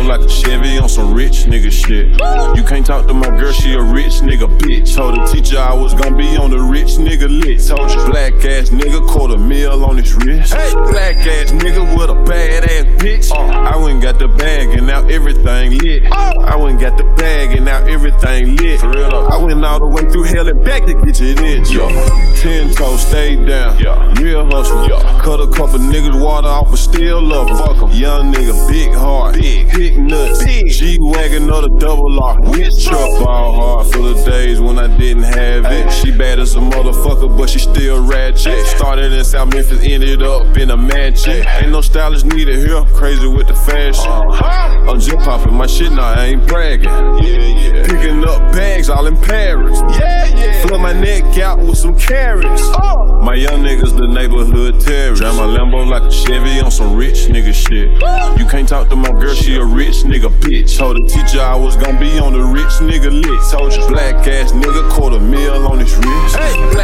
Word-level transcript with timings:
roll 0.00 0.08
like 0.08 0.20
a 0.20 0.28
Chevy 0.28 0.78
on 0.78 0.88
some 0.88 1.14
rich 1.14 1.44
nigga 1.44 1.70
shit. 1.70 2.08
You 2.56 2.64
can't 2.64 2.84
talk 2.84 3.06
to 3.06 3.14
my 3.14 3.28
girl, 3.30 3.52
she 3.52 3.74
a 3.74 3.82
rich 3.82 4.20
nigga 4.20 4.46
bitch. 4.58 4.94
Told 4.94 5.16
the 5.16 5.24
teacher 5.26 5.58
I 5.58 5.74
was 5.74 5.94
gonna 5.94 6.16
be 6.16 6.36
on 6.36 6.50
the 6.50 6.58
rich 6.58 6.98
nigga 6.98 7.28
list. 7.28 7.68
Told 7.68 7.90
you 7.90 8.04
black 8.06 8.34
ass 8.44 8.70
nigga 8.70 9.06
caught 9.08 9.30
a 9.32 9.38
meal 9.38 9.84
on 9.84 9.96
his 9.96 10.14
wrist. 10.14 10.54
Hey, 10.54 10.72
ass 11.30 11.52
nigga 11.52 11.82
with 11.96 12.10
a 12.10 12.14
bad 12.24 12.64
ass 12.64 12.84
bitch. 13.02 13.30
Oh. 13.32 13.38
I 13.40 13.76
went 13.76 14.02
got 14.02 14.18
the 14.18 14.28
bag 14.28 14.68
and 14.70 14.86
now 14.86 15.06
everything 15.06 15.78
lit. 15.78 16.04
Oh. 16.10 16.40
I 16.42 16.56
went 16.56 16.80
got 16.80 16.98
the 16.98 17.04
bag 17.04 17.52
and 17.52 17.64
now 17.64 17.84
everything 17.86 18.56
lit. 18.56 18.80
For 18.80 18.90
real 18.90 19.10
though. 19.10 19.26
I 19.26 19.36
went 19.36 19.64
all 19.64 19.78
the 19.78 19.86
way 19.86 20.02
through 20.10 20.24
hell 20.24 20.48
and 20.48 20.64
back 20.64 20.84
to 20.86 20.94
get 20.94 21.20
you 21.20 21.34
this. 21.34 21.70
Yo, 21.70 21.88
ten 22.36 22.72
toes 22.74 23.06
stayed 23.06 23.46
down. 23.46 23.78
Yeah, 23.78 24.12
real 24.20 24.44
hustle. 24.46 24.88
Yeah, 24.88 25.20
cut 25.22 25.40
a 25.40 25.46
couple 25.50 25.78
niggas 25.78 26.20
water 26.20 26.48
off, 26.48 26.70
but 26.70 26.78
still 26.78 27.22
love 27.22 27.48
'em. 27.48 27.56
Fuck 27.56 27.82
'em. 27.82 27.90
Young 27.90 28.32
nigga, 28.32 28.68
big 28.68 28.92
heart, 28.92 29.34
big, 29.34 29.72
big 29.72 29.98
nuts, 29.98 30.44
G 30.44 30.98
wagon 31.00 31.50
or 31.50 31.62
the 31.62 31.68
double 31.68 32.22
R. 32.22 32.40
Which 32.40 32.84
truck 32.84 33.26
all 33.26 33.52
hard 33.52 33.86
for 33.86 33.98
the 33.98 34.14
days 34.24 34.60
when 34.60 34.78
I 34.78 34.88
didn't 34.98 35.24
have 35.24 35.66
it. 35.66 35.90
She 35.92 36.10
bad 36.10 36.38
as 36.40 36.54
a 36.56 36.60
motherfucker, 36.60 37.36
but 37.36 37.50
she 37.50 37.58
still 37.58 38.04
ratchet. 38.04 38.66
Started 38.66 39.12
in 39.12 39.24
South 39.24 39.52
Memphis, 39.52 39.80
ended 39.82 40.22
up 40.22 40.56
in 40.56 40.70
a 40.70 40.76
mansion. 40.76 41.19
Ain't 41.28 41.70
no 41.70 41.80
stylist 41.80 42.24
needed 42.24 42.58
here. 42.58 42.76
I'm 42.76 42.86
Crazy 42.94 43.26
with 43.26 43.46
the 43.46 43.54
fashion. 43.54 44.10
I'm 44.10 44.98
just 44.98 45.18
popping 45.18 45.54
my 45.54 45.66
shit 45.66 45.92
now, 45.92 46.02
I 46.02 46.26
ain't 46.26 46.46
bragging. 46.46 46.90
Picking 47.84 48.24
up 48.24 48.52
bags 48.52 48.88
all 48.88 49.06
in 49.06 49.16
Paris. 49.16 49.80
Yeah, 49.98 50.26
yeah. 50.26 50.62
Flip 50.62 50.80
my 50.80 50.92
neck 50.92 51.38
out 51.38 51.58
with 51.58 51.78
some 51.78 51.98
carats. 51.98 52.62
My 53.22 53.34
young 53.34 53.62
niggas, 53.62 53.96
the 53.96 54.06
neighborhood 54.06 54.80
terrorists. 54.80 55.20
Drive 55.20 55.36
my 55.36 55.46
Lambo 55.46 55.86
like 55.86 56.02
a 56.02 56.10
Chevy 56.10 56.60
on 56.60 56.70
some 56.70 56.96
rich 56.96 57.26
nigga 57.28 57.52
shit. 57.52 57.90
You 58.38 58.46
can't 58.46 58.68
talk 58.68 58.88
to 58.88 58.96
my 58.96 59.10
girl, 59.10 59.34
she 59.34 59.56
a 59.56 59.64
rich 59.64 60.04
nigga 60.04 60.28
bitch. 60.40 60.78
Told 60.78 60.96
the 60.96 61.06
teacher 61.06 61.40
I 61.40 61.54
was 61.54 61.76
gonna 61.76 61.98
be 62.00 62.18
on 62.18 62.32
the 62.32 62.42
rich 62.42 62.80
nigga 62.80 63.10
list. 63.10 63.52
Told 63.52 63.74
you 63.74 63.86
black 63.88 64.26
ass 64.26 64.52
nigga 64.52 64.90
quarter 64.90 65.20
meal 65.20 65.66
on 65.66 65.78
his 65.78 65.94
wrist. 65.96 66.36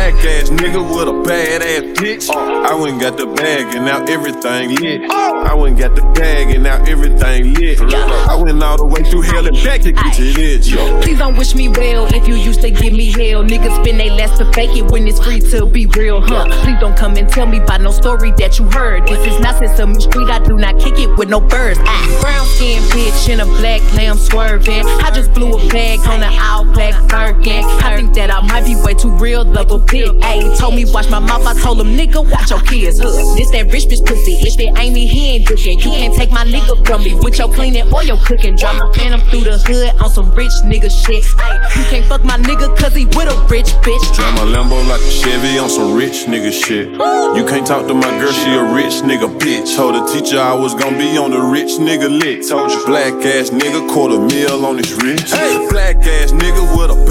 Black 0.07 0.25
ass 0.25 0.51
nigga 0.51 0.79
with 0.79 1.09
a 1.09 1.23
bad 1.27 1.63
ass 1.63 1.83
bitch. 1.99 2.31
I 2.31 2.73
went 2.77 3.01
got 3.01 3.17
the 3.17 3.27
bag 3.27 3.75
and 3.75 3.87
now 3.87 4.05
everything 4.05 4.77
lit. 4.77 5.11
I 5.11 5.53
went 5.53 5.81
got 5.81 5.97
the 5.97 6.03
bag 6.15 6.55
and 6.55 6.63
now 6.63 6.81
everything 6.85 7.55
lit. 7.55 7.81
I 7.93 8.37
went 8.37 8.63
all 8.63 8.77
the 8.77 8.85
way 8.85 9.03
through 9.03 9.23
hell 9.23 9.45
and 9.49 9.57
back 9.65 9.81
to 9.81 9.91
get 9.91 10.15
to 10.15 10.33
this. 10.33 10.71
Yo. 10.71 11.01
Please 11.01 11.19
don't 11.19 11.37
wish 11.37 11.57
me 11.57 11.69
well 11.71 12.07
if 12.15 12.29
you 12.29 12.37
used 12.37 12.61
to 12.61 12.71
give 12.71 12.93
me 12.93 13.11
hell. 13.11 13.43
Niggas 13.43 13.83
spend 13.83 13.99
they 13.99 14.11
last 14.11 14.39
to 14.39 14.45
fake 14.53 14.77
it 14.77 14.89
when 14.93 15.09
it's 15.09 15.19
free 15.19 15.41
to 15.41 15.67
be 15.67 15.87
real, 15.87 16.21
huh? 16.21 16.47
Please 16.63 16.79
don't 16.79 16.97
come 16.97 17.17
and 17.17 17.29
tell 17.29 17.47
me 17.47 17.59
by 17.59 17.77
no 17.79 17.91
story 17.91 18.31
that 18.39 18.61
you 18.61 18.71
heard. 18.71 19.09
This 19.09 19.27
is 19.27 19.41
not 19.41 19.59
Sesame 19.59 19.99
Street, 19.99 20.29
I 20.31 20.39
do 20.39 20.57
not 20.57 20.79
kick 20.79 21.01
it 21.01 21.19
with 21.19 21.31
no 21.31 21.41
birds. 21.41 21.81
Ah. 21.83 22.19
Brown 22.21 22.47
skin 22.47 22.81
bitch 22.91 23.29
in 23.29 23.41
a 23.41 23.47
black 23.59 23.83
lamb 23.95 24.19
swerving. 24.19 24.87
I 24.87 25.11
just 25.11 25.35
blew 25.35 25.59
a 25.59 25.69
bag 25.69 25.99
on 26.07 26.23
an 26.23 26.33
all 26.41 26.65
black 26.65 26.95
Birkin. 27.09 27.65
I 27.65 27.97
think 27.97 28.15
that 28.15 28.31
I 28.31 28.41
might 28.47 28.65
be 28.65 28.77
way 28.77 28.95
too 28.95 29.11
real, 29.11 29.43
double 29.43 29.81
pit. 29.97 30.09
Ayy, 30.21 30.59
told 30.59 30.75
me 30.75 30.85
watch 30.93 31.09
my 31.11 31.19
mouth, 31.19 31.47
I 31.47 31.55
told 31.61 31.81
him 31.81 31.97
nigga 31.97 32.21
watch 32.31 32.51
your 32.51 32.61
kids. 32.61 33.01
Huh. 33.01 33.11
This 33.37 33.51
that 33.51 33.73
rich 33.73 33.87
bitch 33.87 34.05
pussy, 34.05 34.33
if 34.41 34.59
it 34.59 34.77
ain't 34.79 34.95
me, 34.95 35.07
he 35.07 35.37
ain't 35.37 35.49
dookin'. 35.49 35.85
You 35.85 35.91
can't 35.91 36.15
take 36.15 36.31
my 36.31 36.45
nigga 36.45 36.85
from 36.87 37.05
me 37.05 37.15
with 37.15 37.39
your 37.39 37.49
cleaning 37.53 37.93
or 37.93 38.03
your 38.03 38.19
cooking. 38.19 38.57
Drive 38.57 38.77
my 38.77 38.93
phantom 38.95 39.21
through 39.31 39.45
the 39.45 39.59
hood 39.59 39.91
on 40.01 40.11
some 40.11 40.31
rich 40.33 40.53
nigga 40.65 40.91
shit. 40.91 41.25
Ayy, 41.25 41.77
you 41.77 41.85
can't 41.91 42.07
fuck 42.07 42.25
my 42.25 42.39
nigga 42.39 42.77
cause 42.77 42.95
he 42.95 43.05
with 43.07 43.29
a 43.29 43.37
rich 43.49 43.71
bitch. 43.85 44.05
Drive 44.15 44.35
my 44.35 44.45
Lambo 44.45 44.77
like 44.89 45.01
a 45.01 45.11
Chevy 45.11 45.59
on 45.59 45.71
some 45.71 45.95
rich 45.95 46.27
nigga 46.27 46.53
shit. 46.53 46.93
You 47.37 47.45
can't 47.47 47.67
talk 47.67 47.87
to 47.89 47.95
my 47.95 48.11
girl, 48.19 48.33
she 48.33 48.51
a 48.55 48.63
rich 48.63 49.03
nigga 49.03 49.29
bitch. 49.39 49.77
Told 49.77 49.95
the 49.95 50.05
teacher 50.13 50.41
I 50.41 50.55
was 50.55 50.75
gonna 50.75 50.99
be 50.99 51.17
on 51.19 51.31
the 51.31 51.41
rich 51.41 51.79
nigga 51.79 52.09
lit. 52.09 52.49
Told 52.49 52.71
you 52.71 52.85
black 52.87 53.15
ass 53.25 53.51
nigga 53.51 53.89
quarter 53.91 54.19
meal 54.19 54.65
on 54.67 54.79
his 54.79 54.93
wrist. 54.95 55.33
Black 55.71 55.97
ass 55.97 56.33
nigga 56.33 56.63
with 56.77 56.91
a 56.91 57.06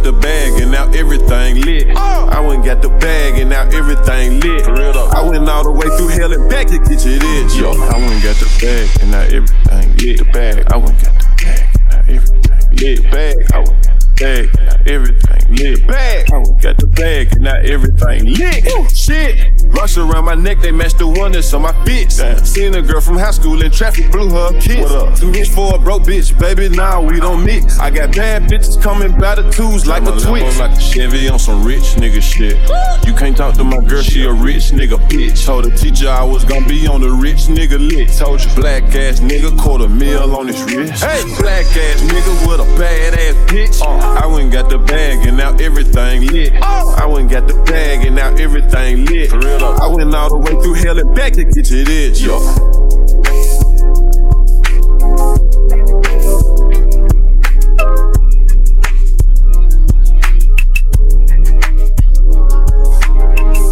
got 0.00 0.12
the 0.14 0.20
bag 0.20 0.62
and 0.62 0.70
now 0.70 0.90
everything 0.92 1.60
lit. 1.62 1.88
Uh. 1.94 2.26
I 2.30 2.40
went 2.40 2.64
got 2.64 2.80
the 2.80 2.88
bag 2.88 3.38
and 3.38 3.50
now 3.50 3.68
everything 3.68 4.40
lit. 4.40 4.66
Real. 4.66 4.96
I 4.96 5.22
went 5.22 5.48
all 5.48 5.64
the 5.64 5.72
way 5.72 5.88
through 5.96 6.08
hell 6.08 6.32
and 6.32 6.48
back 6.48 6.68
to 6.68 6.78
get 6.78 7.04
you 7.04 7.18
this. 7.18 7.56
Yo, 7.56 7.72
I 7.72 7.98
went 7.98 8.22
got 8.22 8.36
the 8.36 8.48
bag 8.60 8.88
and 9.02 9.10
now 9.10 9.20
everything 9.20 9.96
lit. 9.96 10.18
The 10.18 10.24
bag, 10.32 10.72
I 10.72 10.76
went 10.76 11.02
got 11.02 11.12
the 11.12 11.26
bag 11.36 11.68
and 11.76 12.48
now 12.48 12.56
everything 12.56 12.76
lit. 12.76 13.10
Bag, 13.10 13.36
I 13.52 13.58
went 13.58 13.82
got 13.82 13.98
the 13.98 14.06
bag 14.16 14.48
and 14.56 14.64
now 14.64 14.76
everything 14.86 15.54
lit. 15.56 15.86
Bag, 15.86 16.32
I 16.32 16.36
went 16.38 16.62
got 16.62 16.78
the 16.78 16.86
bag 16.86 17.32
and 17.32 17.42
now 17.42 17.56
everything 17.60 18.24
lit. 18.24 18.96
Shit, 18.96 19.59
rush 19.72 19.96
around 19.96 20.24
my 20.24 20.34
neck, 20.34 20.58
they 20.60 20.72
match 20.72 20.94
the 20.94 21.06
one 21.06 21.32
that's 21.32 21.52
on 21.54 21.62
my 21.62 21.72
fits. 21.84 22.16
Seen 22.48 22.74
a 22.74 22.82
girl 22.82 23.00
from 23.00 23.18
high 23.18 23.30
school 23.30 23.62
in 23.62 23.70
traffic, 23.70 24.10
blew 24.10 24.30
her 24.30 24.56
a 24.56 24.60
kiss. 24.60 25.20
Too 25.20 25.30
rich 25.30 25.48
for 25.50 25.74
a 25.74 25.78
broke 25.78 26.02
bitch, 26.02 26.38
baby. 26.38 26.68
Now 26.68 27.00
we 27.02 27.20
don't 27.20 27.44
mix. 27.44 27.78
I 27.78 27.90
got 27.90 28.14
bad 28.14 28.42
bitches 28.44 28.80
coming 28.80 29.16
by 29.18 29.34
the 29.34 29.50
twos 29.50 29.86
like 29.86 30.02
a 30.02 30.12
twitch. 30.18 30.58
Like 30.58 30.76
a 30.76 30.80
Chevy 30.80 31.28
on 31.28 31.38
some 31.38 31.64
rich 31.64 31.94
nigga 31.96 32.22
shit. 32.22 32.56
You 33.06 33.14
can't 33.14 33.36
talk 33.36 33.54
to 33.54 33.64
my 33.64 33.80
girl, 33.80 34.02
she 34.02 34.24
a 34.24 34.32
rich 34.32 34.70
nigga 34.70 34.98
bitch. 35.08 35.44
Told 35.44 35.64
the 35.64 35.70
teacher 35.70 36.08
I 36.08 36.24
was 36.24 36.44
gonna 36.44 36.66
be 36.66 36.86
on 36.86 37.00
the 37.00 37.10
rich 37.10 37.48
nigga 37.48 37.78
list. 37.78 38.18
Told 38.18 38.42
you 38.44 38.50
black 38.54 38.84
ass 38.94 39.20
nigga 39.20 39.56
quarter 39.58 39.88
meal 39.88 40.36
on 40.36 40.48
his 40.48 40.62
wrist. 40.64 41.02
Hey, 41.04 41.22
black 41.38 41.66
ass 41.66 42.00
nigga 42.02 42.48
with 42.48 42.60
a 42.60 42.78
bad 42.78 43.14
ass 43.14 43.34
bitch. 43.50 43.80
Uh. 43.80 44.20
I 44.22 44.26
went 44.26 44.52
got 44.52 44.68
the 44.68 44.78
bag 44.78 45.26
and 45.26 45.36
now 45.36 45.54
everything 45.56 46.26
lit. 46.26 46.52
Oh! 46.62 46.94
I 46.98 47.06
went 47.06 47.30
got 47.30 47.46
the 47.46 47.54
bag 47.64 48.06
and 48.06 48.16
now 48.16 48.34
everything 48.34 49.06
lit. 49.06 49.30
For 49.30 49.38
real. 49.38 49.59
I 49.62 49.86
went 49.88 50.14
all 50.14 50.30
the 50.30 50.38
way 50.38 50.60
through 50.62 50.74
hell 50.74 50.98
and 50.98 51.14
back 51.14 51.34
to 51.34 51.44
get 51.44 51.70
you 51.70 51.84
this. 51.84 52.20
Yo. 52.20 52.89